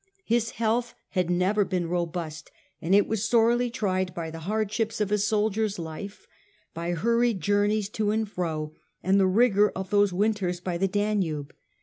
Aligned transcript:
His 0.25 0.49
health 0.57 0.95
had 1.09 1.29
never 1.29 1.63
been 1.63 1.87
robust, 1.87 2.49
and 2.81 2.95
it 2.95 3.05
was 3.05 3.29
sorely 3.29 3.69
tried 3.69 4.15
by 4.15 4.31
the 4.31 4.39
hard 4.49 4.71
ships 4.71 4.99
of 4.99 5.11
a 5.11 5.19
soldier's 5.19 5.77
life, 5.77 6.25
by 6.73 6.93
hurried 6.93 7.39
journeys 7.39 7.87
to 7.89 8.09
and 8.09 8.27
fro, 8.27 8.73
and 9.03 9.19
the 9.19 9.27
rigour 9.27 9.69
of 9.75 9.91
those 9.91 10.11
winters 10.11 10.59
by 10.59 10.79
the 10.79 10.87
Danube. 10.87 11.53